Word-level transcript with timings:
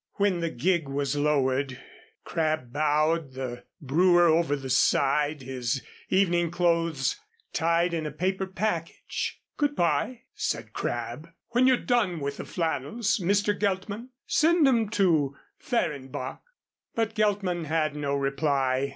When 0.15 0.39
the 0.39 0.49
gig 0.49 0.87
was 0.87 1.15
lowered, 1.15 1.79
Crabb 2.23 2.73
bowed 2.73 3.33
the 3.33 3.65
brewer 3.79 4.25
over 4.29 4.55
the 4.55 4.67
side, 4.71 5.43
his 5.43 5.83
evening 6.09 6.49
clothes 6.49 7.17
tied 7.53 7.93
in 7.93 8.07
a 8.07 8.11
paper 8.11 8.47
package. 8.47 9.39
"Good 9.57 9.75
by," 9.75 10.23
said 10.33 10.73
Crabb. 10.73 11.29
"When 11.49 11.67
you're 11.67 11.77
done 11.77 12.19
with 12.19 12.37
the 12.37 12.45
flannels, 12.45 13.19
Mr. 13.19 13.53
Geltman, 13.55 14.09
send 14.25 14.67
'em 14.67 14.89
to 14.89 15.35
Fehrenbach." 15.59 16.41
But 16.95 17.13
Geltman 17.13 17.65
had 17.65 17.95
no 17.95 18.15
reply. 18.15 18.89